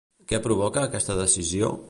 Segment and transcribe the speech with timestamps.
[0.31, 1.75] Què provoca aquesta decisió?